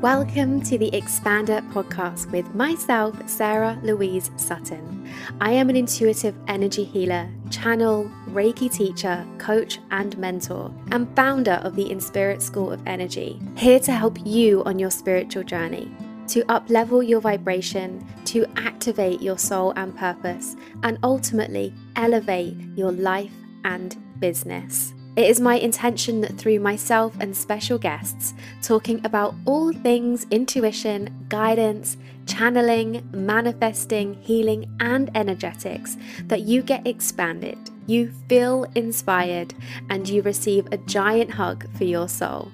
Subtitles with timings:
[0.00, 5.06] Welcome to the Expander podcast with myself, Sarah Louise Sutton.
[5.42, 11.76] I am an intuitive energy healer, channel, Reiki teacher, coach, and mentor, and founder of
[11.76, 15.94] the Inspirit School of Energy, here to help you on your spiritual journey,
[16.28, 23.34] to uplevel your vibration, to activate your soul and purpose, and ultimately elevate your life
[23.64, 24.94] and business.
[25.16, 28.32] It is my intention that through myself and special guests,
[28.62, 31.96] talking about all things intuition, guidance,
[32.26, 35.96] channeling, manifesting, healing, and energetics,
[36.26, 39.52] that you get expanded, you feel inspired,
[39.88, 42.52] and you receive a giant hug for your soul.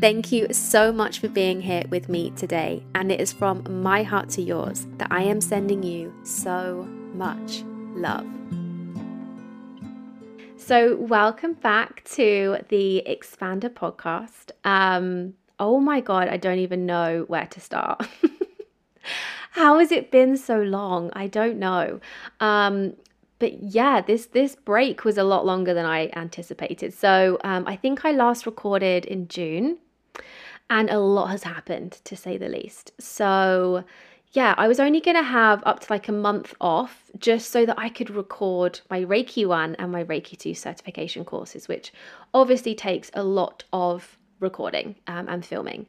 [0.00, 4.04] Thank you so much for being here with me today, and it is from my
[4.04, 7.64] heart to yours that I am sending you so much
[7.94, 8.26] love.
[10.66, 14.50] So, welcome back to the Expander podcast.
[14.64, 18.04] Um, oh my God, I don't even know where to start.
[19.52, 21.12] How has it been so long?
[21.12, 22.00] I don't know.
[22.40, 22.94] Um,
[23.38, 26.92] but yeah, this this break was a lot longer than I anticipated.
[26.92, 29.78] So um, I think I last recorded in June,
[30.68, 32.90] and a lot has happened to say the least.
[32.98, 33.84] So
[34.36, 37.64] yeah, I was only going to have up to like a month off just so
[37.64, 41.90] that I could record my Reiki 1 and my Reiki 2 certification courses, which
[42.34, 45.86] obviously takes a lot of recording um, and filming.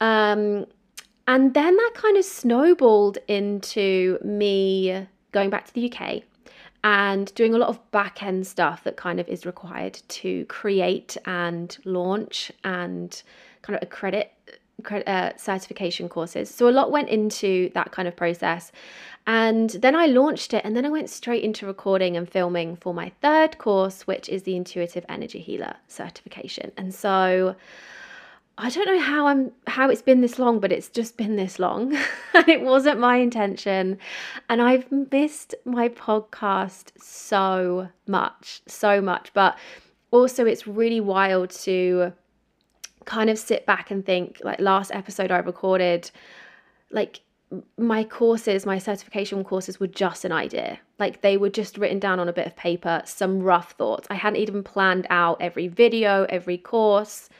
[0.00, 0.66] Um,
[1.28, 6.24] and then that kind of snowballed into me going back to the UK
[6.82, 11.16] and doing a lot of back end stuff that kind of is required to create
[11.26, 13.22] and launch and
[13.62, 14.32] kind of accredit
[15.06, 16.48] uh, certification courses.
[16.48, 18.72] So a lot went into that kind of process.
[19.26, 22.94] And then I launched it, and then I went straight into recording and filming for
[22.94, 26.72] my third course, which is the Intuitive Energy Healer certification.
[26.78, 27.54] And so
[28.60, 31.58] I don't know how I'm how it's been this long, but it's just been this
[31.58, 31.94] long.
[32.34, 33.98] and it wasn't my intention.
[34.48, 39.32] And I've missed my podcast so much, so much.
[39.32, 39.56] But
[40.10, 42.12] also it's really wild to
[43.08, 46.10] kind of sit back and think like last episode I recorded,
[46.90, 47.20] like
[47.78, 50.78] my courses, my certification courses were just an idea.
[50.98, 54.06] Like they were just written down on a bit of paper, some rough thoughts.
[54.10, 57.30] I hadn't even planned out every video, every course,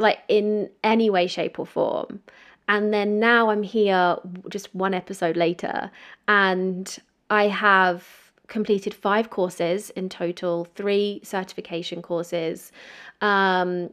[0.00, 2.20] like in any way, shape, or form.
[2.66, 4.16] And then now I'm here
[4.48, 5.90] just one episode later,
[6.26, 6.98] and
[7.30, 8.06] I have
[8.48, 12.72] completed five courses in total, three certification courses.
[13.20, 13.90] Um,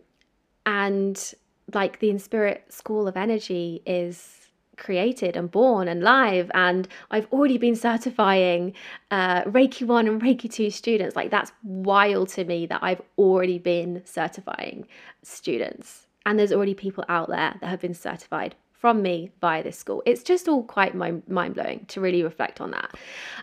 [0.69, 1.34] and
[1.74, 4.35] like the Inspirit School of Energy is
[4.78, 8.74] created and born and live and i've already been certifying
[9.12, 11.18] uh, reiki 1 and reiki 2 students.
[11.18, 14.88] Like that's wild to me that i've already been certifying
[15.24, 16.07] students.
[16.25, 20.01] And there's already people out there that have been certified from me by this school.
[20.06, 22.96] It's just all quite mind-blowing to really reflect on that.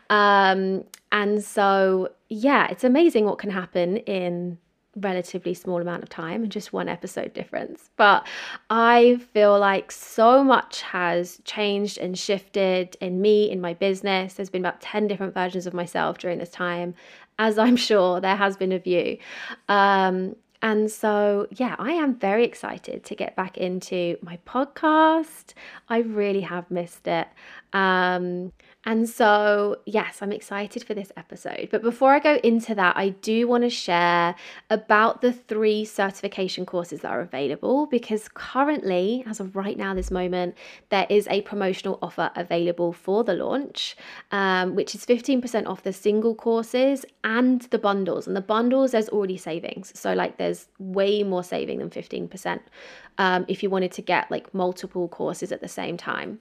[0.09, 4.59] Um, and so yeah it's amazing what can happen in
[4.97, 7.91] relatively small amount of time and just one episode difference.
[7.97, 8.27] But
[8.71, 14.35] I feel like so much has changed and shifted in me, in my business.
[14.35, 16.95] There's been about 10 different versions of myself during this time,
[17.39, 19.19] as I'm sure there has been of you.
[19.69, 25.53] Um, and so, yeah, I am very excited to get back into my podcast.
[25.89, 27.29] I really have missed it.
[27.73, 28.53] Um,
[28.87, 31.71] and so, yes, I'm excited for this episode.
[31.73, 34.37] But before I go into that, I do want to share
[34.71, 40.13] about the three certification courses that are available because currently, as of right now, this
[40.13, 40.55] moment,
[40.91, 43.97] there is a promotional offer available for the launch,
[44.31, 48.29] um, which is 15% off the single courses and the bundles.
[48.29, 49.99] And the bundles, there's already savings.
[49.99, 52.61] So, like, there's way more saving than 15%
[53.19, 56.39] um, if you wanted to get like multiple courses at the same time.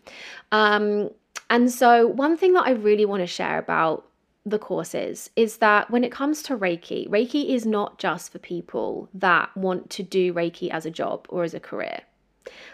[0.51, 1.09] Um,
[1.49, 4.07] and so, one thing that I really want to share about
[4.45, 9.09] the courses is that when it comes to Reiki, Reiki is not just for people
[9.13, 12.01] that want to do Reiki as a job or as a career.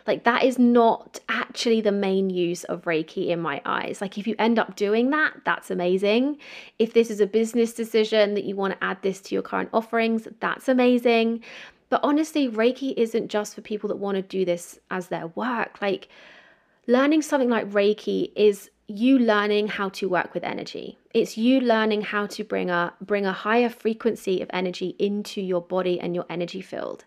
[0.05, 4.01] Like, that is not actually the main use of Reiki in my eyes.
[4.01, 6.39] Like, if you end up doing that, that's amazing.
[6.77, 9.69] If this is a business decision that you want to add this to your current
[9.71, 11.41] offerings, that's amazing.
[11.89, 15.81] But honestly, Reiki isn't just for people that want to do this as their work.
[15.81, 16.09] Like,
[16.91, 20.97] learning something like Reiki is you learning how to work with energy.
[21.13, 25.61] It's you learning how to bring a bring a higher frequency of energy into your
[25.61, 27.05] body and your energy field.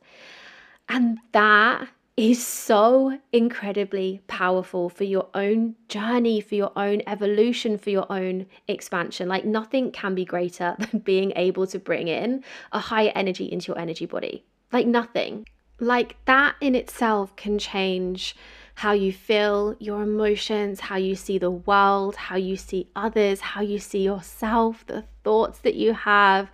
[0.88, 7.90] And that is so incredibly powerful for your own journey, for your own evolution, for
[7.90, 9.28] your own expansion.
[9.28, 12.42] Like nothing can be greater than being able to bring in
[12.72, 14.44] a higher energy into your energy body.
[14.72, 15.46] Like nothing.
[15.80, 18.34] Like that in itself can change
[18.74, 23.60] how you feel, your emotions, how you see the world, how you see others, how
[23.60, 26.50] you see yourself, the thoughts that you have,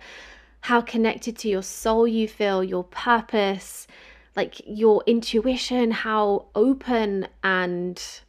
[0.61, 3.87] how connected to your soul you feel, your purpose,
[4.35, 8.21] like your intuition, how open and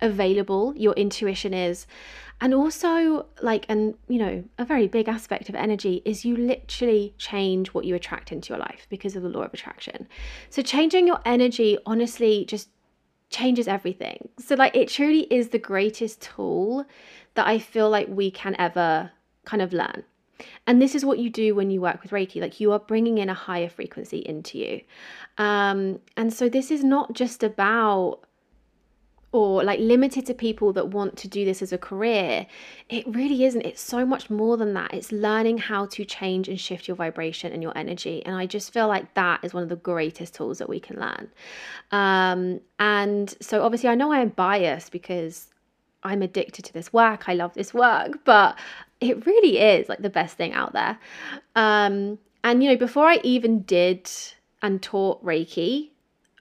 [0.00, 1.86] available your intuition is.
[2.42, 7.12] And also, like, and you know, a very big aspect of energy is you literally
[7.18, 10.08] change what you attract into your life because of the law of attraction.
[10.48, 12.70] So, changing your energy honestly just
[13.30, 14.28] changes everything.
[14.38, 16.84] So, like, it truly is the greatest tool
[17.34, 19.12] that I feel like we can ever
[19.44, 20.04] kind of learn.
[20.66, 22.40] And this is what you do when you work with Reiki.
[22.40, 24.80] Like you are bringing in a higher frequency into you.
[25.38, 28.20] Um, and so this is not just about
[29.32, 32.46] or like limited to people that want to do this as a career.
[32.88, 33.62] It really isn't.
[33.62, 34.92] It's so much more than that.
[34.92, 38.24] It's learning how to change and shift your vibration and your energy.
[38.26, 40.98] And I just feel like that is one of the greatest tools that we can
[40.98, 41.28] learn.
[41.92, 45.48] Um, and so obviously, I know I am biased because
[46.02, 47.28] I'm addicted to this work.
[47.28, 48.58] I love this work, but
[49.00, 50.98] it really is like the best thing out there.
[51.54, 54.10] Um, and you know, before I even did
[54.62, 55.90] and taught Reiki,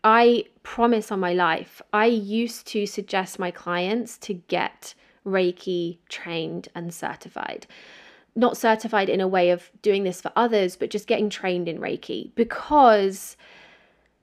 [0.04, 4.94] I promise on my life, I used to suggest my clients to get
[5.26, 7.68] Reiki trained and certified.
[8.36, 11.80] Not certified in a way of doing this for others, but just getting trained in
[11.80, 13.36] Reiki because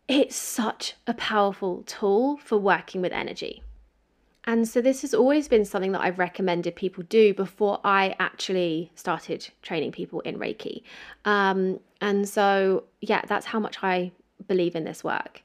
[0.09, 3.63] it's such a powerful tool for working with energy.
[4.45, 8.93] And so this has always been something that I've recommended people do before I actually
[8.95, 10.83] started training people in Reiki.
[11.25, 14.13] Um, and so, yeah, that's how much I
[14.47, 15.43] believe in this work.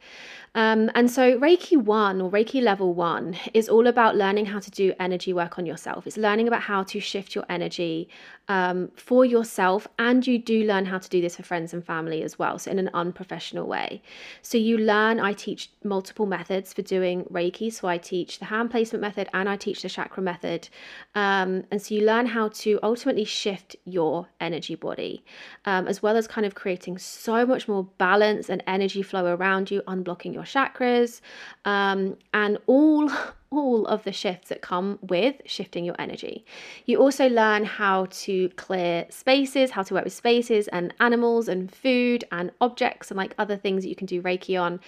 [0.53, 4.69] Um, and so, Reiki 1 or Reiki level 1 is all about learning how to
[4.69, 6.05] do energy work on yourself.
[6.05, 8.09] It's learning about how to shift your energy
[8.49, 9.87] um, for yourself.
[9.97, 12.59] And you do learn how to do this for friends and family as well.
[12.59, 14.01] So, in an unprofessional way.
[14.41, 17.71] So, you learn, I teach multiple methods for doing Reiki.
[17.71, 20.67] So, I teach the hand placement method and I teach the chakra method.
[21.15, 25.23] Um, and so, you learn how to ultimately shift your energy body,
[25.63, 29.71] um, as well as kind of creating so much more balance and energy flow around
[29.71, 31.21] you, unblocking your your chakras,
[31.65, 33.09] um, and all
[33.51, 36.45] all of the shifts that come with shifting your energy.
[36.85, 41.69] You also learn how to clear spaces, how to work with spaces and animals and
[41.69, 44.79] food and objects and like other things that you can do Reiki on.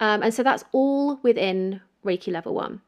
[0.00, 2.82] Um, and so that's all within Reiki level one.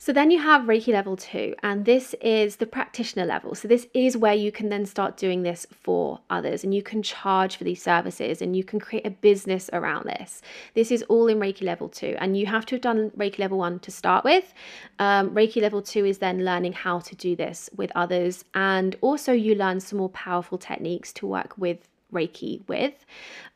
[0.00, 3.56] So then you have Reiki level two, and this is the practitioner level.
[3.56, 7.02] So this is where you can then start doing this for others and you can
[7.02, 10.40] charge for these services and you can create a business around this.
[10.74, 13.58] This is all in Reiki level two, and you have to have done Reiki level
[13.58, 14.54] one to start with.
[15.00, 19.32] Um, Reiki level two is then learning how to do this with others, and also
[19.32, 23.04] you learn some more powerful techniques to work with Reiki with.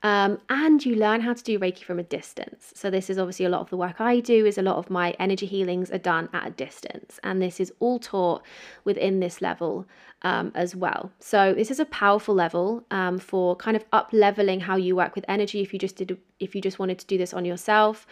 [0.02, 2.72] Um, and you learn how to do Reiki from a distance.
[2.75, 4.90] So this is obviously a lot of the work I do is a lot of
[4.90, 7.19] my energy healings are done at a distance.
[7.22, 8.43] And this is all taught
[8.84, 9.87] within this level
[10.22, 11.10] um, as well.
[11.19, 15.14] So this is a powerful level um, for kind of up leveling how you work
[15.14, 18.06] with energy if you just did if you just wanted to do this on yourself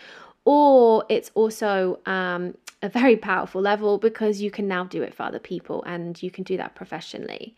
[0.44, 5.25] or it's also um, a very powerful level because you can now do it for
[5.25, 7.54] other people and you can do that professionally.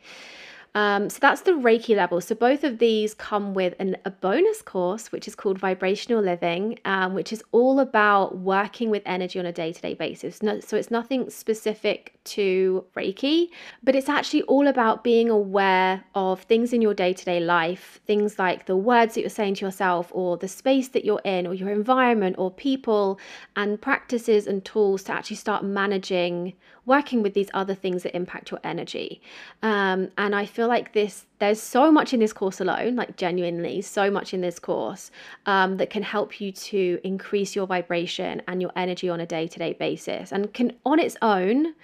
[0.75, 2.21] Um, so that's the Reiki level.
[2.21, 6.79] So both of these come with an, a bonus course, which is called Vibrational Living,
[6.87, 10.43] um, which is all about working with energy on a day to day basis.
[10.43, 13.49] No, so it's nothing specific to Reiki,
[13.83, 18.01] but it's actually all about being aware of things in your day to day life,
[18.07, 21.47] things like the words that you're saying to yourself, or the space that you're in,
[21.47, 23.19] or your environment, or people,
[23.57, 28.51] and practices and tools to actually start managing working with these other things that impact
[28.51, 29.21] your energy.
[29.63, 33.83] Um, and I feel like this, there's so much in this course alone, like genuinely,
[33.83, 35.11] so much in this course
[35.47, 39.47] um, that can help you to increase your vibration and your energy on a day
[39.47, 41.75] to day basis and can, on its own,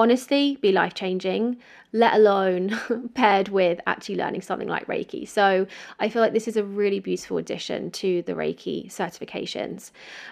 [0.00, 1.58] honestly be life changing,
[1.92, 5.28] let alone paired with actually learning something like Reiki.
[5.28, 5.66] So
[5.98, 9.90] I feel like this is a really beautiful addition to the Reiki certifications.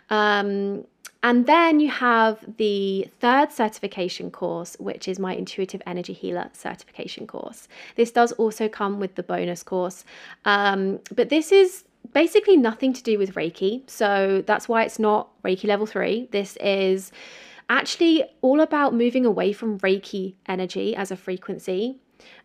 [0.08, 0.84] Um,
[1.22, 7.26] and then you have the third certification course, which is my Intuitive Energy Healer certification
[7.26, 7.68] course.
[7.96, 10.04] This does also come with the bonus course,
[10.44, 11.84] um, but this is
[12.14, 13.88] basically nothing to do with Reiki.
[13.90, 16.28] So that's why it's not Reiki level three.
[16.30, 17.12] This is
[17.68, 21.98] actually all about moving away from Reiki energy as a frequency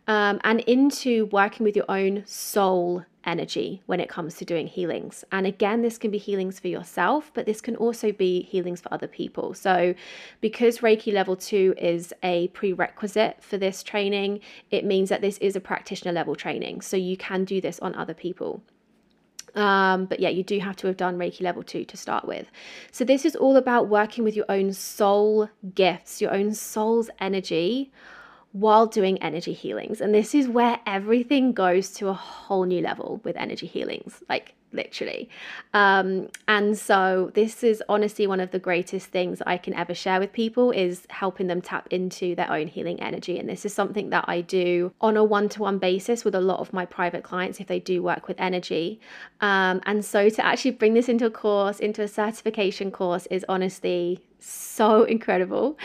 [0.08, 5.24] um, and into working with your own soul energy when it comes to doing healings.
[5.32, 8.94] And again, this can be healings for yourself, but this can also be healings for
[8.94, 9.54] other people.
[9.54, 9.94] So,
[10.42, 15.56] because Reiki level two is a prerequisite for this training, it means that this is
[15.56, 16.82] a practitioner level training.
[16.82, 18.62] So, you can do this on other people.
[19.56, 22.48] Um, but yeah, you do have to have done Reiki level two to start with.
[22.92, 27.92] So, this is all about working with your own soul gifts, your own soul's energy
[28.52, 30.00] while doing energy healings.
[30.00, 34.24] And this is where everything goes to a whole new level with energy healings.
[34.30, 35.30] Like, literally.
[35.74, 40.20] Um, and so this is honestly one of the greatest things I can ever share
[40.20, 43.40] with people is helping them tap into their own healing energy.
[43.40, 46.74] And this is something that I do on a one-to-one basis with a lot of
[46.74, 49.00] my private clients if they do work with energy.
[49.42, 53.46] Um, and so to actually bring this into a course, into a certification course is
[53.48, 55.78] honestly so incredible.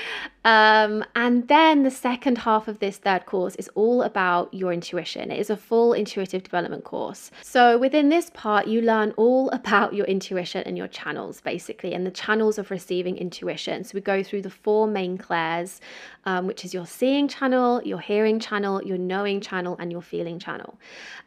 [0.44, 5.30] Um, and then the second half of this third course is all about your intuition.
[5.30, 7.30] It is a full intuitive development course.
[7.42, 12.06] So within this part, you learn all about your intuition and your channels, basically, and
[12.06, 13.84] the channels of receiving intuition.
[13.84, 15.80] So we go through the four main clairs,
[16.24, 20.38] um, which is your seeing channel, your hearing channel, your knowing channel, and your feeling
[20.38, 20.78] channel.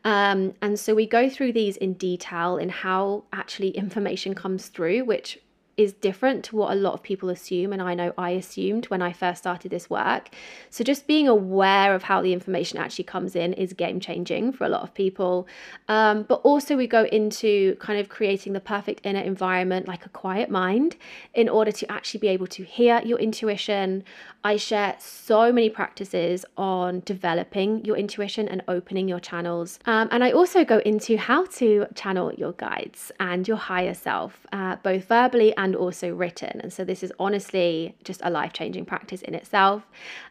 [0.04, 5.06] Um, and so we go through these in detail in how actually information comes through,
[5.06, 5.40] which
[5.82, 7.74] is different to what a lot of people assume.
[7.74, 10.30] And I know I assumed when I first started this work.
[10.70, 14.66] So just being aware of how the information actually comes in is game changing for
[14.66, 15.48] a lot of people.
[15.88, 20.10] Um, but also, we go into kind of creating the perfect inner environment, like a
[20.10, 20.96] quiet mind,
[21.34, 24.04] in order to actually be able to hear your intuition.
[24.44, 29.80] I share so many practices on developing your intuition and opening your channels.
[29.86, 34.48] Um, and I also go into how to channel your guides and your higher self,
[34.52, 36.60] uh, both verbally and also written.
[36.62, 39.84] And so this is honestly just a life changing practice in itself.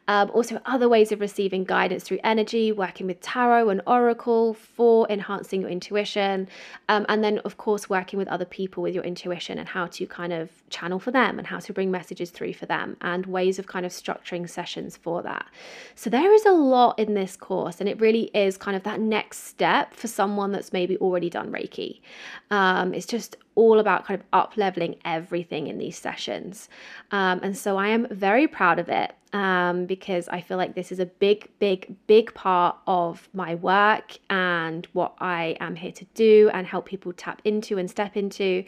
[0.09, 5.07] Um, also, other ways of receiving guidance through energy, working with tarot and oracle for
[5.09, 6.49] enhancing your intuition.
[6.89, 10.07] Um, and then, of course, working with other people with your intuition and how to
[10.07, 13.61] kind of channel for them and how to bring messages through for them and ways
[13.61, 15.47] of kind of structuring sessions for that.
[15.95, 18.99] So, there is a lot in this course, and it really is kind of that
[19.01, 22.01] next step for someone that's maybe already done Reiki.
[22.51, 25.20] Um, it's just all about kind of up leveling everything
[25.67, 26.69] in these sessions.
[27.11, 30.91] Um, and so I am very proud of it um, because I feel like this
[30.91, 36.05] is a big, big, big part of my work and what I am here to
[36.15, 38.65] do and help people tap into and step into.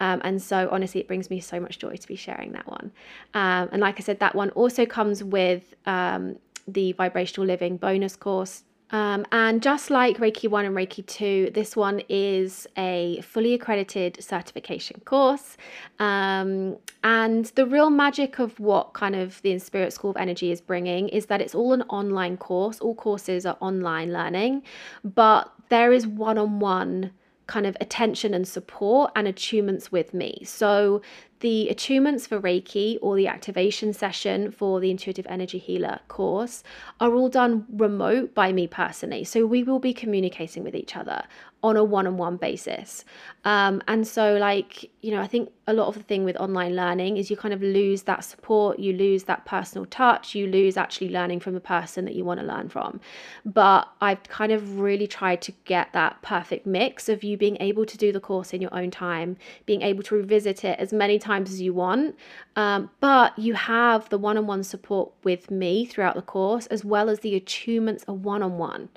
[0.00, 2.92] Um, and so honestly, it brings me so much joy to be sharing that one.
[3.34, 6.36] Um, and like I said, that one also comes with um,
[6.66, 11.74] the vibrational living bonus course um, and just like Reiki 1 and Reiki 2, this
[11.74, 15.56] one is a fully accredited certification course.
[15.98, 20.60] Um, and the real magic of what kind of the Inspirit School of Energy is
[20.60, 22.78] bringing is that it's all an online course.
[22.78, 24.62] All courses are online learning,
[25.02, 27.10] but there is one on one
[27.48, 30.42] kind of attention and support and attunements with me.
[30.44, 31.00] So
[31.40, 36.62] the attunements for Reiki or the activation session for the Intuitive Energy Healer course
[37.00, 39.24] are all done remote by me personally.
[39.24, 41.24] So we will be communicating with each other
[41.62, 43.04] on a one on one basis.
[43.44, 46.76] Um, and so, like, you know, I think a lot of the thing with online
[46.76, 50.76] learning is you kind of lose that support, you lose that personal touch, you lose
[50.76, 53.00] actually learning from the person that you want to learn from.
[53.44, 57.84] But I've kind of really tried to get that perfect mix of you being able
[57.86, 61.18] to do the course in your own time, being able to revisit it as many
[61.18, 62.16] times as you want.
[62.56, 66.84] Um, but you have the one on one support with me throughout the course, as
[66.84, 68.88] well as the attunements are one on one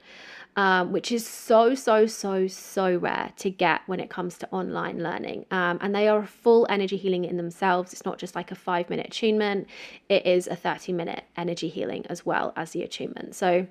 [0.59, 5.01] um, which is so, so, so, so rare to get when it comes to online
[5.01, 5.45] learning.
[5.51, 7.93] Um, and they are full energy healing in themselves.
[7.93, 9.67] It's not just like a five minute attunement,
[10.09, 13.35] it is a 30 minute energy healing as well as the attunement.
[13.35, 13.67] So,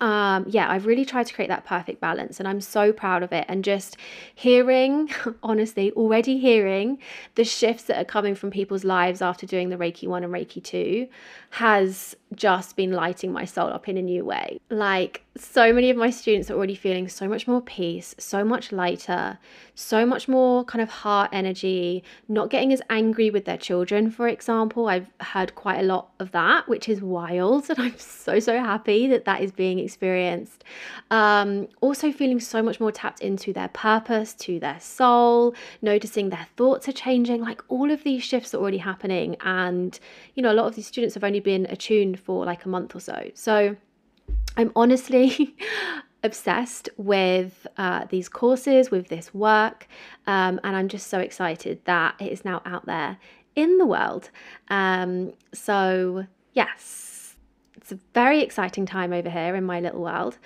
[0.00, 3.32] um, yeah, I've really tried to create that perfect balance and I'm so proud of
[3.32, 3.44] it.
[3.48, 3.96] And just
[4.34, 5.10] hearing,
[5.42, 6.98] honestly, already hearing
[7.34, 10.62] the shifts that are coming from people's lives after doing the Reiki 1 and Reiki
[10.62, 11.06] 2
[11.50, 14.60] has just been lighting my soul up in a new way.
[14.70, 18.72] Like, so many of my students are already feeling so much more peace, so much
[18.72, 19.38] lighter,
[19.74, 24.28] so much more kind of heart energy, not getting as angry with their children, for
[24.28, 24.88] example.
[24.88, 27.68] I've heard quite a lot of that, which is wild.
[27.70, 30.64] And I'm so, so happy that that is being experienced.
[31.10, 36.46] Um, also, feeling so much more tapped into their purpose, to their soul, noticing their
[36.56, 37.40] thoughts are changing.
[37.42, 39.36] Like, all of these shifts are already happening.
[39.40, 39.98] And,
[40.34, 42.94] you know, a lot of these students have only been attuned for like a month
[42.94, 43.30] or so.
[43.34, 43.76] So,
[44.56, 45.56] I'm honestly
[46.22, 49.88] obsessed with uh, these courses, with this work,
[50.26, 53.18] um, and I'm just so excited that it is now out there
[53.56, 54.30] in the world.
[54.68, 57.19] Um, so, yes,
[57.80, 60.38] it's a very exciting time over here in my little world.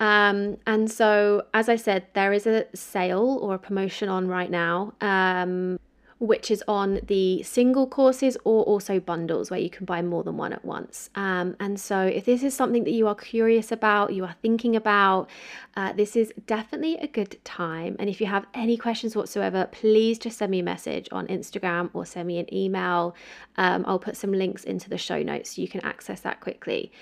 [0.00, 4.50] Um, and so, as I said, there is a sale or a promotion on right
[4.50, 4.92] now.
[5.00, 5.78] Um,
[6.20, 10.36] which is on the single courses or also bundles where you can buy more than
[10.36, 11.08] one at once.
[11.14, 14.76] Um, and so, if this is something that you are curious about, you are thinking
[14.76, 15.30] about,
[15.76, 17.96] uh, this is definitely a good time.
[17.98, 21.88] And if you have any questions whatsoever, please just send me a message on Instagram
[21.94, 23.16] or send me an email.
[23.56, 26.92] Um, I'll put some links into the show notes so you can access that quickly.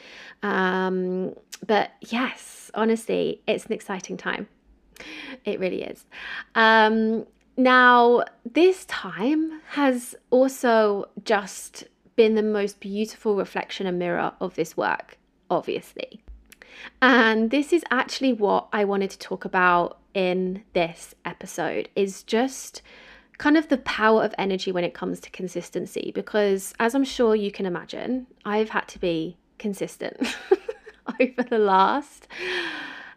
[0.44, 1.34] Um,
[1.66, 4.46] but yes, honestly, it's an exciting time.
[5.44, 6.06] It really is.
[6.54, 7.26] Um,
[7.58, 14.76] now, this time has also just been the most beautiful reflection and mirror of this
[14.76, 15.18] work,
[15.50, 16.22] obviously.
[17.02, 22.80] And this is actually what I wanted to talk about in this episode is just
[23.38, 27.34] kind of the power of energy when it comes to consistency because as I'm sure
[27.34, 30.16] you can imagine, I've had to be consistent
[31.20, 32.28] over the last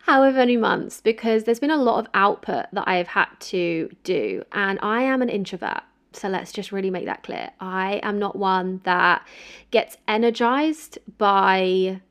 [0.06, 4.44] however many months because there's been a lot of output that I've had to do.
[4.52, 5.82] And I am an introvert.
[6.14, 7.52] So let's just really make that clear.
[7.60, 9.26] I am not one that
[9.72, 12.02] gets energized by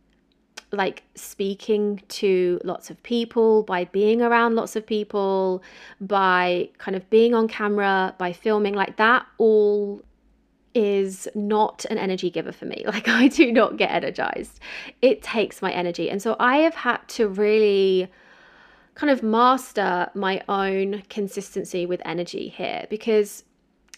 [0.72, 5.62] like speaking to lots of people, by being around lots of people,
[6.00, 10.02] by kind of being on camera, by filming like that all
[10.74, 12.84] is not an energy giver for me.
[12.90, 14.60] Like, I do not get energized.
[15.00, 16.10] It takes my energy.
[16.10, 18.10] And so I have had to really
[18.94, 23.44] kind of master my own consistency with energy here because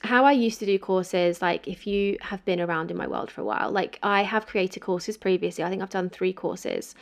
[0.02, 3.30] how I used to do courses, like if you have been around in my world
[3.30, 5.62] for a while, like I have created courses previously.
[5.64, 6.94] I think I've done three courses.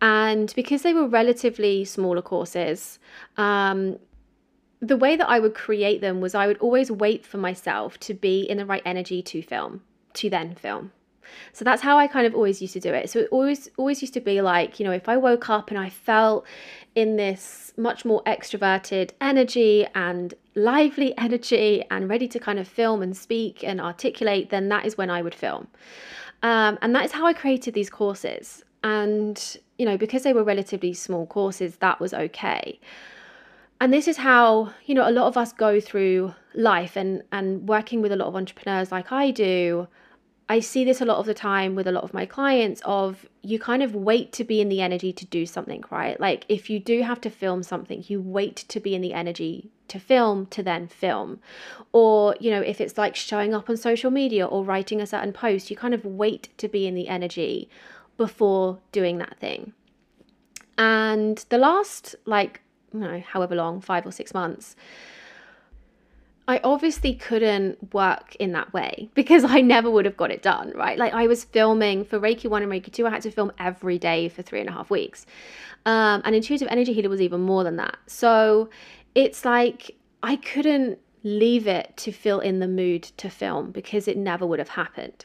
[0.00, 2.98] And because they were relatively smaller courses,
[3.36, 3.98] um,
[4.86, 8.14] the way that I would create them was I would always wait for myself to
[8.14, 9.82] be in the right energy to film,
[10.14, 10.92] to then film.
[11.52, 13.08] So that's how I kind of always used to do it.
[13.08, 15.78] So it always always used to be like, you know, if I woke up and
[15.78, 16.44] I felt
[16.94, 23.02] in this much more extroverted energy and lively energy and ready to kind of film
[23.02, 25.68] and speak and articulate, then that is when I would film.
[26.42, 28.62] Um, and that is how I created these courses.
[28.82, 32.78] And, you know, because they were relatively small courses, that was okay
[33.84, 37.68] and this is how you know a lot of us go through life and and
[37.68, 39.86] working with a lot of entrepreneurs like I do
[40.48, 43.26] I see this a lot of the time with a lot of my clients of
[43.42, 46.20] you kind of wait to be in the energy to do something, right?
[46.20, 49.70] Like if you do have to film something, you wait to be in the energy
[49.88, 51.40] to film to then film.
[51.92, 55.32] Or, you know, if it's like showing up on social media or writing a certain
[55.32, 57.70] post, you kind of wait to be in the energy
[58.18, 59.72] before doing that thing.
[60.76, 62.60] And the last like
[63.00, 64.76] know, however long, five or six months,
[66.46, 70.72] I obviously couldn't work in that way because I never would have got it done,
[70.74, 70.98] right?
[70.98, 73.98] Like I was filming for Reiki 1 and Reiki 2, I had to film every
[73.98, 75.26] day for three and a half weeks.
[75.86, 77.96] Um, and Intuitive Energy Healer was even more than that.
[78.06, 78.70] So
[79.14, 84.16] it's like I couldn't leave it to feel in the mood to film because it
[84.16, 85.24] never would have happened.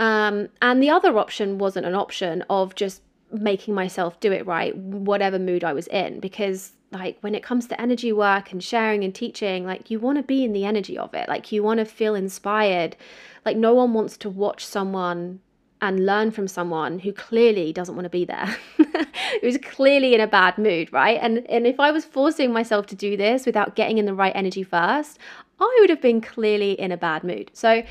[0.00, 3.02] Um, and the other option wasn't an option of just
[3.32, 7.66] making myself do it right, whatever mood I was in, because like when it comes
[7.66, 10.96] to energy work and sharing and teaching, like you want to be in the energy
[10.96, 11.28] of it.
[11.28, 12.96] Like you want to feel inspired.
[13.44, 15.40] Like no one wants to watch someone
[15.80, 18.56] and learn from someone who clearly doesn't want to be there.
[19.40, 21.18] Who's clearly in a bad mood, right?
[21.20, 24.32] And and if I was forcing myself to do this without getting in the right
[24.34, 25.18] energy first,
[25.60, 27.50] I would have been clearly in a bad mood.
[27.52, 27.82] So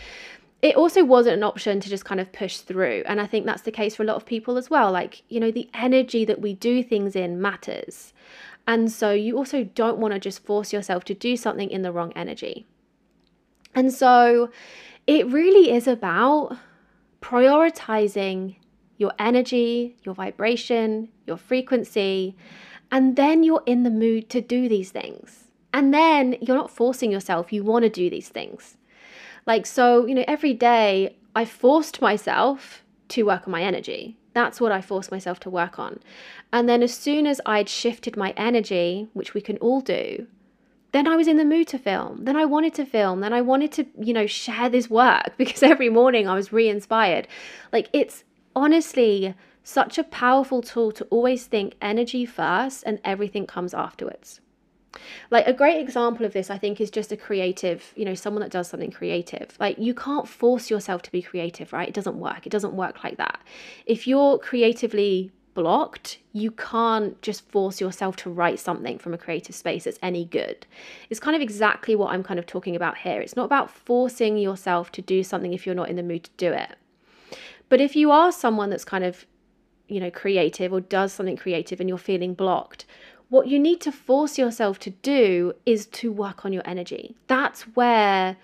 [0.68, 3.04] it also wasn't an option to just kind of push through.
[3.06, 4.92] And I think that's the case for a lot of people as well.
[4.92, 8.14] Like, you know, the energy that we do things in matters.
[8.68, 11.92] And so you also don't want to just force yourself to do something in the
[11.92, 12.68] wrong energy.
[13.74, 14.50] And so
[15.06, 16.58] it really is about
[17.22, 18.56] prioritizing
[18.98, 22.36] your energy, your vibration, your frequency,
[22.92, 25.46] and then you're in the mood to do these things.
[25.74, 28.77] And then you're not forcing yourself, you want to do these things.
[29.48, 34.18] Like, so, you know, every day I forced myself to work on my energy.
[34.34, 36.00] That's what I forced myself to work on.
[36.54, 40.28] And then as soon as I'd shifted my energy, which we can all do,
[40.92, 42.26] then I was in the mood to film.
[42.26, 43.22] Then I wanted to film.
[43.22, 46.68] Then I wanted to, you know, share this work because every morning I was re
[46.68, 47.28] inspired.
[47.72, 48.24] Like, it's
[48.56, 49.34] honestly
[49.64, 54.42] such a powerful tool to always think energy first and everything comes afterwards.
[55.32, 58.42] Like a great example of this, I think, is just a creative, you know, someone
[58.42, 59.56] that does something creative.
[59.60, 61.88] Like you can't force yourself to be creative, right?
[61.88, 62.46] It doesn't work.
[62.46, 63.40] It doesn't work like that.
[63.86, 69.56] If you're creatively blocked, you can't just force yourself to write something from a creative
[69.56, 70.68] space that's any good.
[71.10, 73.22] It's kind of exactly what I'm kind of talking about here.
[73.22, 76.32] It's not about forcing yourself to do something if you're not in the mood to
[76.38, 76.76] do it.
[77.70, 79.26] But if you are someone that's kind of,
[79.88, 82.86] you know, creative or does something creative and you're feeling blocked,
[83.30, 87.16] what you need to force yourself to do is to work on your energy.
[87.28, 88.38] That's where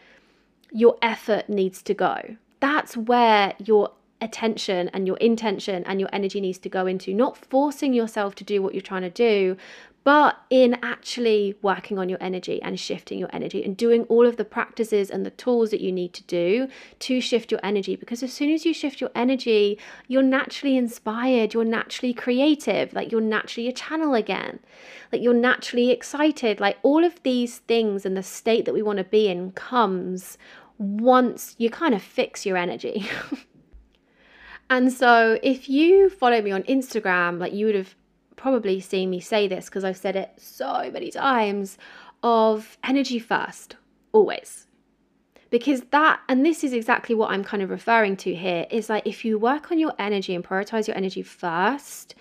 [0.72, 2.36] your effort needs to go.
[2.60, 7.14] That's where your attention and your intention and your energy needs to go into.
[7.14, 9.58] Not forcing yourself to do what you're trying to do,
[10.04, 14.36] but in actually working on your energy and shifting your energy and doing all of
[14.36, 16.68] the practices and the tools that you need to do
[17.00, 17.96] to shift your energy.
[17.96, 23.12] Because as soon as you shift your energy, you're naturally inspired, you're naturally creative, like
[23.12, 24.60] you're naturally a channel again,
[25.12, 26.60] like you're naturally excited.
[26.60, 30.38] Like all of these things and the state that we want to be in comes
[30.78, 33.10] once you kind of fix your energy.
[34.70, 37.96] and so if you follow me on Instagram, like you would have
[38.36, 41.78] probably seen me say this because I've said it so many times
[42.24, 43.76] of energy first,
[44.12, 44.68] always.
[45.50, 49.06] Because that, and this is exactly what I'm kind of referring to here, is like
[49.06, 52.16] if you work on your energy and prioritize your energy first,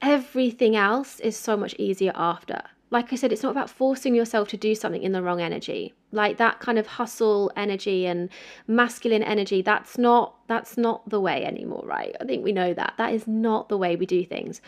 [0.00, 2.60] everything else is so much easier after.
[2.90, 5.94] Like I said, it's not about forcing yourself to do something in the wrong energy.
[6.10, 8.28] Like that kind of hustle energy and
[8.66, 12.14] masculine energy, that's not that's not the way anymore, right?
[12.20, 12.94] I think we know that.
[12.98, 14.60] That is not the way we do things.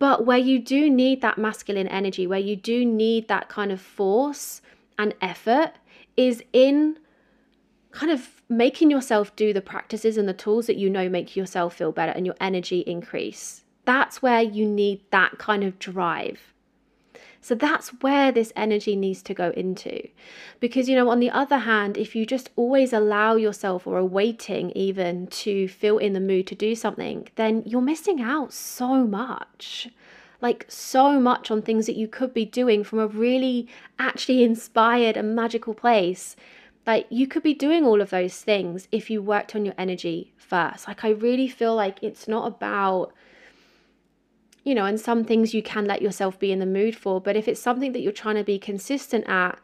[0.00, 3.80] But where you do need that masculine energy, where you do need that kind of
[3.80, 4.62] force
[4.98, 5.72] and effort,
[6.16, 6.98] is in
[7.92, 11.76] kind of making yourself do the practices and the tools that you know make yourself
[11.76, 13.64] feel better and your energy increase.
[13.84, 16.49] That's where you need that kind of drive.
[17.40, 20.08] So that's where this energy needs to go into.
[20.60, 24.04] Because, you know, on the other hand, if you just always allow yourself or are
[24.04, 29.06] waiting even to feel in the mood to do something, then you're missing out so
[29.06, 29.88] much.
[30.42, 35.16] Like, so much on things that you could be doing from a really actually inspired
[35.16, 36.36] and magical place.
[36.86, 40.32] Like, you could be doing all of those things if you worked on your energy
[40.36, 40.88] first.
[40.88, 43.12] Like, I really feel like it's not about
[44.64, 47.20] you know, and some things you can let yourself be in the mood for.
[47.20, 49.58] But if it's something that you're trying to be consistent at,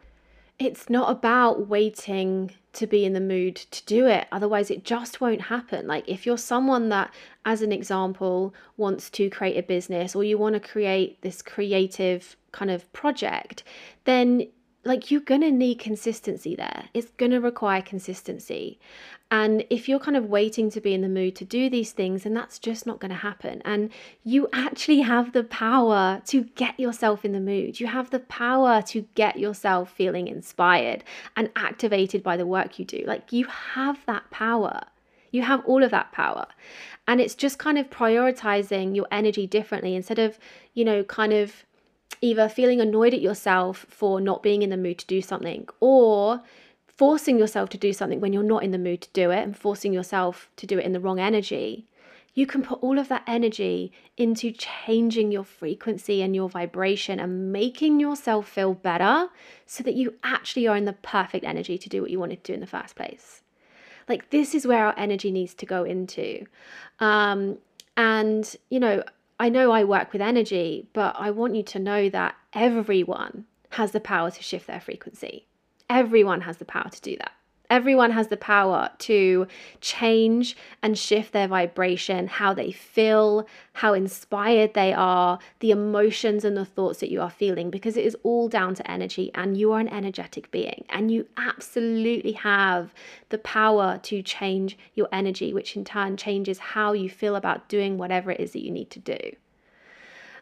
[0.59, 4.27] it's not about waiting to be in the mood to do it.
[4.31, 5.85] Otherwise, it just won't happen.
[5.85, 7.13] Like, if you're someone that,
[7.45, 12.35] as an example, wants to create a business or you want to create this creative
[12.51, 13.63] kind of project,
[14.05, 14.47] then
[14.87, 16.85] like you're going to need consistency there.
[16.93, 18.79] It's going to require consistency.
[19.29, 22.23] And if you're kind of waiting to be in the mood to do these things,
[22.23, 23.61] then that's just not going to happen.
[23.65, 23.89] And
[24.23, 27.79] you actually have the power to get yourself in the mood.
[27.79, 31.03] You have the power to get yourself feeling inspired
[31.35, 33.03] and activated by the work you do.
[33.05, 34.81] Like you have that power.
[35.31, 36.47] You have all of that power.
[37.05, 40.39] And it's just kind of prioritizing your energy differently instead of,
[40.73, 41.65] you know, kind of
[42.21, 46.41] either feeling annoyed at yourself for not being in the mood to do something or
[46.87, 49.55] forcing yourself to do something when you're not in the mood to do it and
[49.55, 51.85] forcing yourself to do it in the wrong energy,
[52.33, 57.51] you can put all of that energy into changing your frequency and your vibration and
[57.51, 59.27] making yourself feel better
[59.65, 62.51] so that you actually are in the perfect energy to do what you wanted to
[62.51, 63.41] do in the first place.
[64.07, 66.45] Like, this is where our energy needs to go into.
[66.99, 67.57] Um,
[67.97, 69.03] and, you know,
[69.39, 73.91] I know I work with energy, but I want you to know that everyone has
[73.91, 75.47] the power to shift their frequency.
[75.89, 77.31] Everyone has the power to do that.
[77.69, 79.45] Everyone has the power to
[79.81, 86.55] change and shift their vibration, how they feel, how inspired they are, the emotions and
[86.55, 89.73] the thoughts that you are feeling, because it is all down to energy and you
[89.73, 90.85] are an energetic being.
[90.89, 92.93] And you absolutely have
[93.29, 97.97] the power to change your energy, which in turn changes how you feel about doing
[97.97, 99.19] whatever it is that you need to do.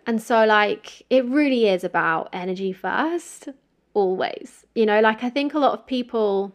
[0.07, 3.49] And so, like, it really is about energy first,
[3.95, 4.63] always.
[4.75, 6.53] You know, like, I think a lot of people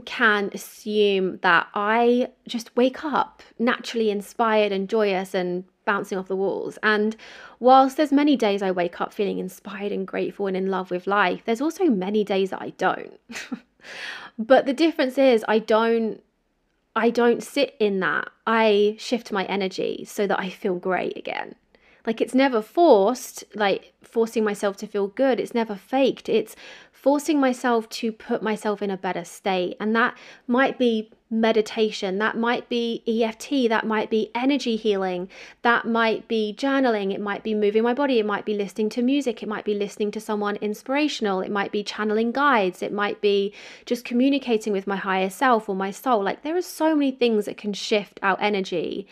[0.00, 6.36] can assume that I just wake up naturally inspired and joyous and bouncing off the
[6.36, 6.78] walls.
[6.82, 7.16] And
[7.58, 11.06] whilst there's many days I wake up feeling inspired and grateful and in love with
[11.06, 13.18] life, there's also many days that I don't.
[14.38, 16.22] but the difference is I don't
[16.96, 18.28] I don't sit in that.
[18.46, 21.54] I shift my energy so that I feel great again.
[22.06, 25.38] Like it's never forced, like forcing myself to feel good.
[25.38, 26.28] It's never faked.
[26.28, 26.56] It's
[27.00, 29.74] forcing myself to put myself in a better state.
[29.80, 30.14] And that
[30.46, 35.28] might be meditation, that might be EFT, that might be energy healing,
[35.62, 39.00] that might be journaling, it might be moving my body, it might be listening to
[39.00, 43.20] music, it might be listening to someone inspirational, it might be channeling guides, it might
[43.22, 43.54] be
[43.86, 46.22] just communicating with my higher self or my soul.
[46.22, 49.06] Like there are so many things that can shift our energy.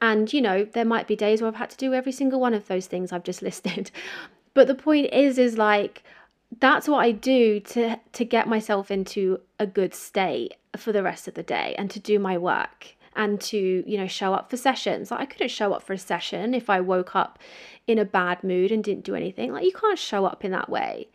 [0.00, 2.54] And you know, there might be days where I've had to do every single one
[2.54, 3.90] of those things I've just listed.
[4.54, 6.04] But the point is is like
[6.60, 11.28] that's what I do to to get myself into a good state for the rest
[11.28, 14.56] of the day and to do my work and to, you know, show up for
[14.56, 15.10] sessions.
[15.10, 17.38] Like I couldn't show up for a session if I woke up
[17.86, 19.52] in a bad mood and didn't do anything.
[19.52, 21.08] Like you can't show up in that way.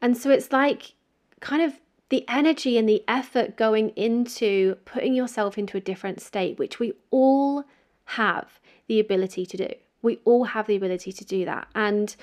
[0.00, 0.94] And so it's like
[1.40, 6.58] kind of the energy and the effort going into putting yourself into a different state,
[6.58, 7.64] which we all
[8.04, 9.68] have the ability to do.
[10.02, 11.68] We all have the ability to do that.
[11.74, 12.14] And,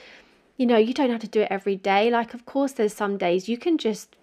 [0.62, 2.12] you know, you don't have to do it every day.
[2.12, 4.16] Like, of course, there's some days you can just,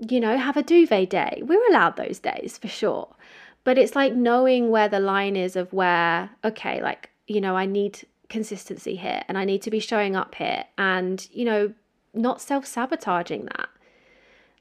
[0.00, 1.40] you know, have a duvet day.
[1.46, 3.14] We're allowed those days for sure.
[3.62, 7.64] But it's like knowing where the line is of where, okay, like, you know, I
[7.64, 11.72] need consistency here and I need to be showing up here and, you know,
[12.12, 13.68] not self sabotaging that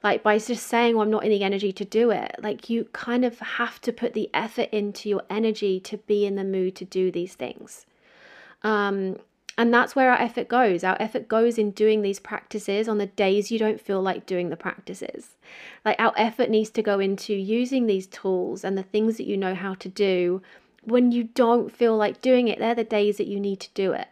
[0.03, 2.83] like by just saying well, i'm not in the energy to do it like you
[2.91, 6.75] kind of have to put the effort into your energy to be in the mood
[6.75, 7.85] to do these things
[8.63, 9.17] um,
[9.57, 13.05] and that's where our effort goes our effort goes in doing these practices on the
[13.05, 15.35] days you don't feel like doing the practices
[15.83, 19.37] like our effort needs to go into using these tools and the things that you
[19.37, 20.41] know how to do
[20.83, 23.91] when you don't feel like doing it they're the days that you need to do
[23.91, 24.07] it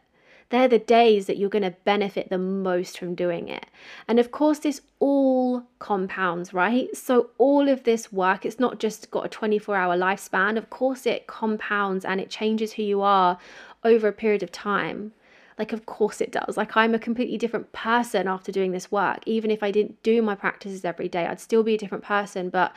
[0.50, 3.66] they're the days that you're going to benefit the most from doing it.
[4.08, 6.96] And of course, this all compounds, right?
[6.96, 10.58] So, all of this work, it's not just got a 24 hour lifespan.
[10.58, 13.40] Of course, it compounds and it changes who you are
[13.84, 15.14] over a period of time.
[15.58, 16.58] Like, of course, it does.
[16.58, 19.20] Like, I'm a completely different person after doing this work.
[19.26, 22.50] Even if I didn't do my practices every day, I'd still be a different person.
[22.50, 22.76] But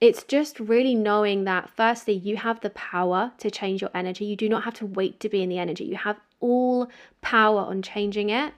[0.00, 4.36] it's just really knowing that firstly you have the power to change your energy you
[4.36, 6.88] do not have to wait to be in the energy you have all
[7.22, 8.52] power on changing it,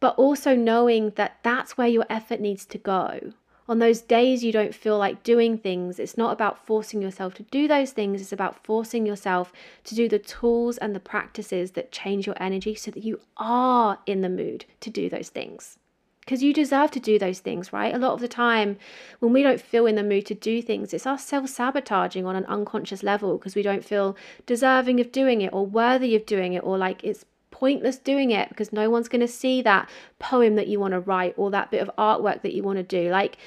[0.00, 3.32] but also knowing that that's where your effort needs to go.
[3.68, 7.42] On those days you don't feel like doing things, it's not about forcing yourself to
[7.44, 9.52] do those things, it's about forcing yourself
[9.84, 13.98] to do the tools and the practices that change your energy so that you are
[14.06, 15.78] in the mood to do those things
[16.26, 17.94] because you deserve to do those things, right?
[17.94, 18.78] A lot of the time,
[19.20, 22.34] when we don't feel in the mood to do things, it's us self sabotaging on
[22.34, 26.52] an unconscious level because we don't feel deserving of doing it or worthy of doing
[26.52, 27.24] it or like it's
[27.58, 29.88] pointless doing it because no one's going to see that
[30.18, 32.82] poem that you want to write or that bit of artwork that you want to
[32.82, 33.10] do.
[33.10, 33.38] Like,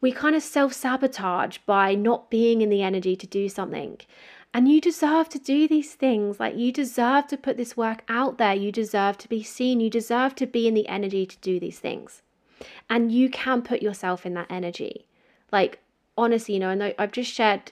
[0.00, 3.98] we kind of self sabotage by not being in the energy to do something.
[4.52, 6.40] And you deserve to do these things.
[6.40, 8.52] Like, you deserve to put this work out there.
[8.52, 9.78] You deserve to be seen.
[9.78, 12.22] You deserve to be in the energy to do these things.
[12.90, 15.06] And you can put yourself in that energy.
[15.52, 15.78] Like,
[16.18, 17.70] honestly, you know, and I've just shared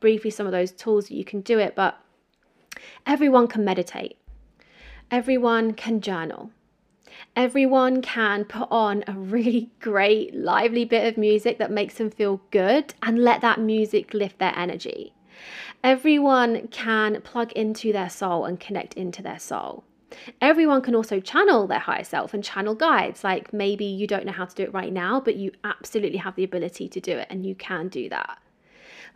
[0.00, 1.98] briefly some of those tools that you can do it, but
[3.06, 4.16] everyone can meditate,
[5.10, 6.50] everyone can journal.
[7.34, 12.40] Everyone can put on a really great, lively bit of music that makes them feel
[12.50, 15.12] good and let that music lift their energy.
[15.82, 19.84] Everyone can plug into their soul and connect into their soul.
[20.40, 23.24] Everyone can also channel their higher self and channel guides.
[23.24, 26.34] Like maybe you don't know how to do it right now, but you absolutely have
[26.34, 28.38] the ability to do it and you can do that.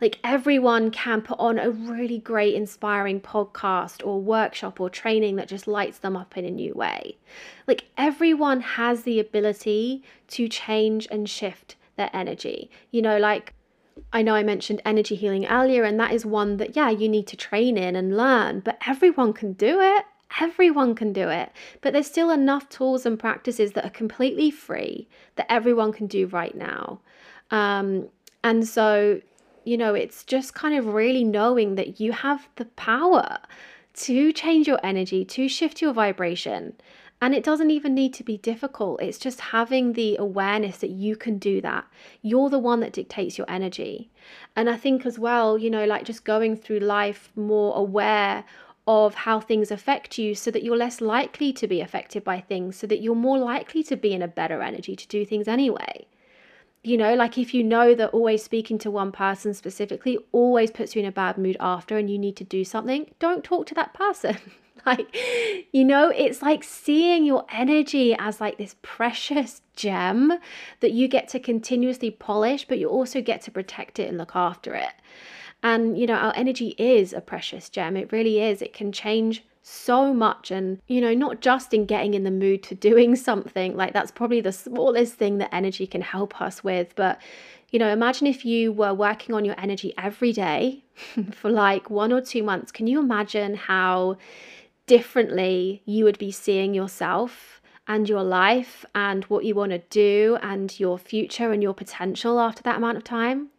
[0.01, 5.47] Like everyone can put on a really great, inspiring podcast or workshop or training that
[5.47, 7.17] just lights them up in a new way.
[7.67, 12.69] Like everyone has the ability to change and shift their energy.
[12.91, 13.53] You know, like
[14.11, 17.27] I know I mentioned energy healing earlier, and that is one that, yeah, you need
[17.27, 20.05] to train in and learn, but everyone can do it.
[20.41, 21.51] Everyone can do it.
[21.81, 26.27] But there's still enough tools and practices that are completely free that everyone can do
[26.27, 26.99] right now.
[27.51, 28.09] Um,
[28.43, 29.21] and so,
[29.65, 33.39] you know, it's just kind of really knowing that you have the power
[33.93, 36.73] to change your energy, to shift your vibration.
[37.21, 39.01] And it doesn't even need to be difficult.
[39.01, 41.85] It's just having the awareness that you can do that.
[42.21, 44.11] You're the one that dictates your energy.
[44.55, 48.43] And I think as well, you know, like just going through life more aware
[48.85, 52.75] of how things affect you so that you're less likely to be affected by things,
[52.75, 56.05] so that you're more likely to be in a better energy to do things anyway.
[56.85, 60.95] You know, like if you know that always speaking to one person specifically always puts
[60.95, 63.73] you in a bad mood after and you need to do something, don't talk to
[63.73, 64.37] that person.
[64.85, 65.17] like,
[65.71, 70.33] you know, it's like seeing your energy as like this precious gem
[70.81, 74.35] that you get to continuously polish, but you also get to protect it and look
[74.35, 74.93] after it.
[75.63, 77.97] And, you know, our energy is a precious gem.
[77.97, 78.61] It really is.
[78.61, 82.61] It can change so much and you know not just in getting in the mood
[82.61, 86.93] to doing something like that's probably the smallest thing that energy can help us with
[86.95, 87.19] but
[87.71, 90.85] you know imagine if you were working on your energy every day
[91.31, 92.71] for like one or two months.
[92.71, 94.17] Can you imagine how
[94.87, 100.37] differently you would be seeing yourself and your life and what you want to do
[100.41, 103.49] and your future and your potential after that amount of time?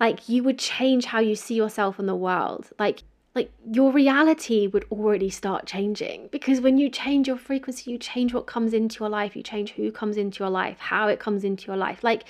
[0.00, 2.70] Like you would change how you see yourself in the world.
[2.78, 3.02] Like
[3.34, 8.32] like your reality would already start changing because when you change your frequency you change
[8.32, 11.44] what comes into your life you change who comes into your life how it comes
[11.44, 12.04] into your life.
[12.04, 12.24] Like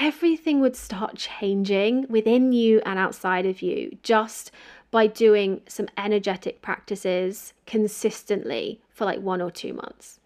[0.00, 4.50] everything would start changing within you and outside of you just
[4.90, 10.20] by doing some energetic practices consistently for like one or two months.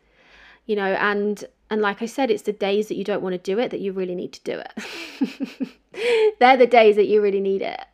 [0.67, 3.39] You know and and like i said it's the days that you don't want to
[3.39, 5.69] do it that you really need to do it.
[6.41, 7.85] They're the days that you really need it.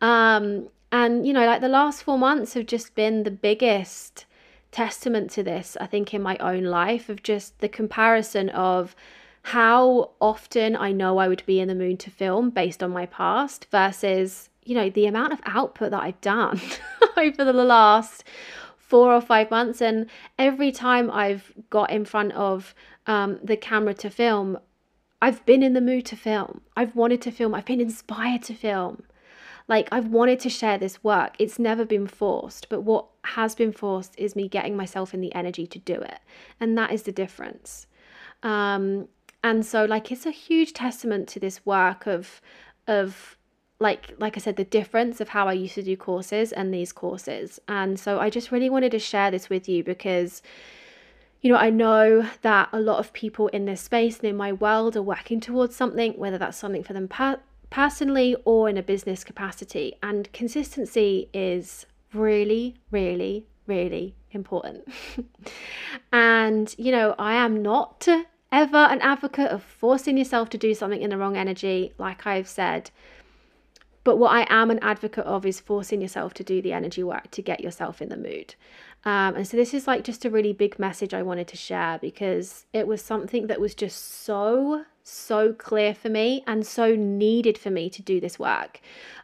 [0.00, 4.24] Um and you know like the last four months have just been the biggest
[4.70, 8.94] testament to this i think in my own life of just the comparison of
[9.46, 13.06] how often I know I would be in the mood to film based on my
[13.06, 16.60] past versus, you know, the amount of output that I've done
[17.16, 18.24] over the last
[18.76, 19.80] four or five months.
[19.80, 22.74] And every time I've got in front of
[23.06, 24.58] um, the camera to film,
[25.22, 26.62] I've been in the mood to film.
[26.76, 27.54] I've wanted to film.
[27.54, 29.04] I've been inspired to film.
[29.68, 31.34] Like, I've wanted to share this work.
[31.38, 32.68] It's never been forced.
[32.68, 36.20] But what has been forced is me getting myself in the energy to do it.
[36.60, 37.86] And that is the difference.
[38.42, 39.08] Um,
[39.46, 42.40] and so like it's a huge testament to this work of
[42.88, 43.36] of
[43.78, 46.92] like like I said the difference of how I used to do courses and these
[46.92, 50.42] courses and so I just really wanted to share this with you because
[51.42, 54.52] you know I know that a lot of people in this space and in my
[54.52, 58.82] world are working towards something whether that's something for them per- personally or in a
[58.82, 64.86] business capacity and consistency is really really really important
[66.12, 68.08] and you know I am not
[68.52, 72.48] ever an advocate of forcing yourself to do something in the wrong energy, like I've
[72.48, 72.90] said.
[74.06, 77.28] But what I am an advocate of is forcing yourself to do the energy work
[77.32, 78.54] to get yourself in the mood.
[79.04, 81.98] Um, and so this is like just a really big message I wanted to share
[81.98, 87.58] because it was something that was just so, so clear for me and so needed
[87.58, 88.80] for me to do this work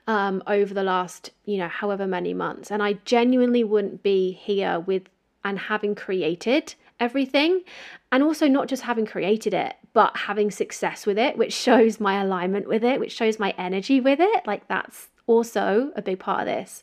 [0.08, 2.72] um, over the last, you know, however many months.
[2.72, 5.04] And I genuinely wouldn't be here with
[5.44, 7.62] and having created everything
[8.10, 12.20] and also not just having created it but having success with it which shows my
[12.20, 16.40] alignment with it which shows my energy with it like that's also a big part
[16.40, 16.82] of this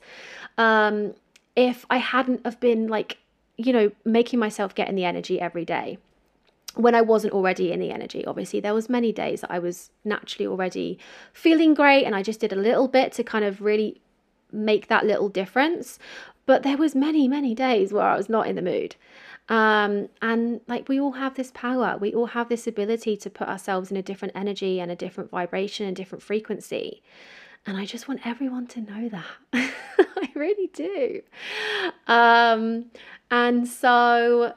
[0.58, 1.14] um
[1.56, 3.18] if i hadn't have been like
[3.58, 5.98] you know making myself get in the energy every day
[6.76, 8.26] when I wasn't already in the energy.
[8.26, 11.00] Obviously, there was many days that I was naturally already
[11.34, 14.02] feeling great and I just did a little bit to kind of really
[14.52, 16.00] make that little difference.
[16.46, 18.96] But there was many, many days where I was not in the mood.
[19.50, 23.48] Um, and like we all have this power, we all have this ability to put
[23.48, 27.02] ourselves in a different energy and a different vibration and different frequency.
[27.66, 29.26] And I just want everyone to know that.
[30.14, 31.22] I really do.
[32.08, 32.86] Um,
[33.32, 34.54] and so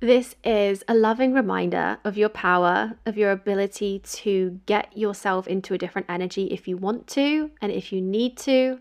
[0.00, 5.74] this is a loving reminder of your power, of your ability to get yourself into
[5.74, 8.78] a different energy if you want to and if you need to.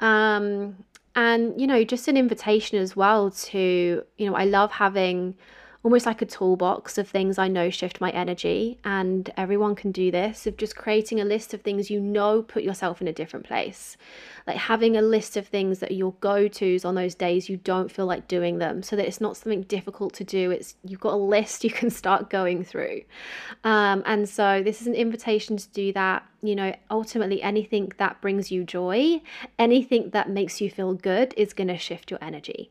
[0.00, 0.84] Um,
[1.16, 5.34] and you know just an invitation as well to you know i love having
[5.86, 8.76] almost like a toolbox of things I know shift my energy.
[8.84, 12.64] And everyone can do this of just creating a list of things you know put
[12.64, 13.96] yourself in a different place.
[14.48, 17.58] Like having a list of things that are your go tos on those days you
[17.58, 20.50] don't feel like doing them so that it's not something difficult to do.
[20.50, 23.02] It's you've got a list you can start going through.
[23.62, 26.26] Um, and so this is an invitation to do that.
[26.42, 29.20] You know, ultimately, anything that brings you joy,
[29.58, 32.70] anything that makes you feel good is going to shift your energy.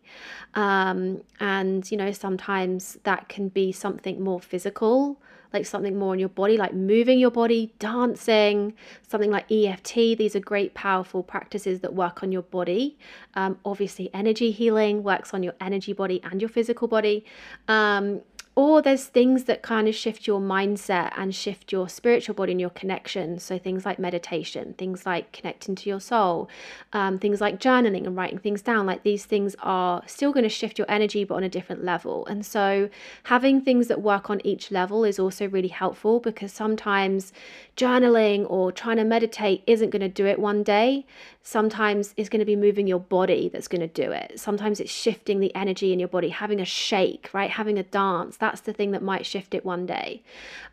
[0.54, 5.20] Um, and, you know, sometimes that can be something more physical,
[5.52, 8.74] like something more in your body, like moving your body, dancing,
[9.08, 9.94] something like EFT.
[10.18, 12.98] These are great, powerful practices that work on your body.
[13.34, 17.26] Um, obviously, energy healing works on your energy body and your physical body.
[17.68, 18.22] Um,
[18.56, 22.62] or there's things that kind of shift your mindset and shift your spiritual body and
[22.62, 23.38] your connection.
[23.38, 26.50] So things like meditation, things like connecting to your soul,
[26.94, 28.86] um, things like journaling and writing things down.
[28.86, 32.26] Like these things are still going to shift your energy, but on a different level.
[32.28, 32.90] And so
[33.24, 37.34] having things that work on each level is also really helpful because sometimes
[37.76, 41.06] journaling or trying to meditate isn't going to do it one day.
[41.48, 44.40] Sometimes it's going to be moving your body that's going to do it.
[44.40, 47.52] Sometimes it's shifting the energy in your body, having a shake, right?
[47.52, 48.36] Having a dance.
[48.36, 50.24] That's the thing that might shift it one day.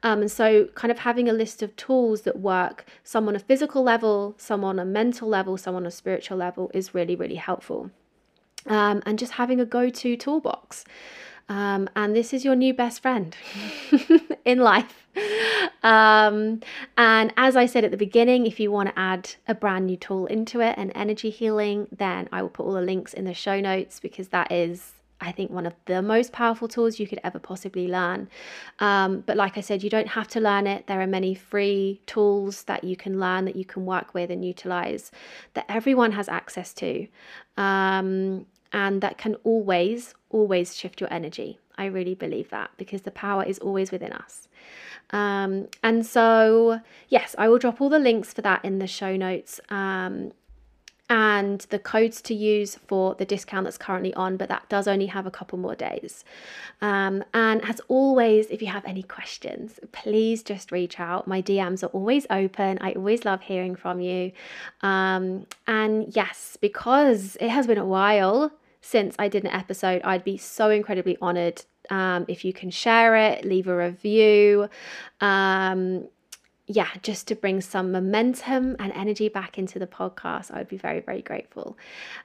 [0.02, 3.38] Um, and so, kind of having a list of tools that work, some on a
[3.38, 7.34] physical level, some on a mental level, some on a spiritual level, is really, really
[7.34, 7.90] helpful.
[8.64, 10.86] Um, and just having a go to toolbox.
[11.48, 13.36] Um, and this is your new best friend
[14.44, 15.06] in life.
[15.82, 16.60] Um,
[16.96, 19.96] and as I said at the beginning, if you want to add a brand new
[19.96, 23.34] tool into it and energy healing, then I will put all the links in the
[23.34, 24.92] show notes because that is
[25.22, 28.28] I think one of the most powerful tools you could ever possibly learn.
[28.80, 30.88] Um, but like I said, you don't have to learn it.
[30.88, 34.44] There are many free tools that you can learn, that you can work with and
[34.44, 35.12] utilize,
[35.54, 37.06] that everyone has access to.
[37.56, 41.58] Um, and that can always, always shift your energy.
[41.78, 44.48] I really believe that because the power is always within us.
[45.10, 49.16] Um, and so, yes, I will drop all the links for that in the show
[49.16, 49.60] notes.
[49.68, 50.32] Um,
[51.10, 55.06] and the codes to use for the discount that's currently on, but that does only
[55.06, 56.24] have a couple more days.
[56.80, 61.28] Um, and as always, if you have any questions, please just reach out.
[61.28, 62.78] My DMs are always open.
[62.80, 64.32] I always love hearing from you.
[64.80, 68.50] Um, and yes, because it has been a while
[68.82, 73.16] since I did an episode, I'd be so incredibly honored um, if you can share
[73.16, 74.68] it, leave a review.
[75.20, 76.08] Um,
[76.66, 80.76] yeah, just to bring some momentum and energy back into the podcast, I would be
[80.76, 81.76] very, very grateful.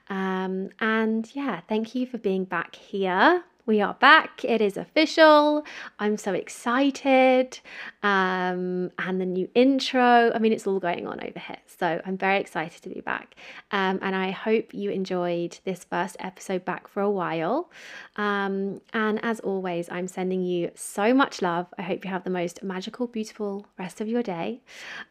[0.08, 4.46] Um, and yeah, thank you for being back here we are back.
[4.46, 5.64] It is official.
[5.98, 7.60] I'm so excited.
[8.02, 10.32] Um, and the new intro.
[10.34, 11.58] I mean, it's all going on over here.
[11.66, 13.34] So I'm very excited to be back.
[13.70, 17.70] Um, and I hope you enjoyed this first episode back for a while.
[18.16, 21.66] Um, and as always, I'm sending you so much love.
[21.76, 24.62] I hope you have the most magical, beautiful rest of your day.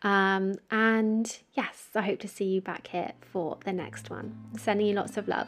[0.02, 4.36] Um, and yes, I hope to see you back here for the next one.
[4.58, 5.48] sending you lots of love.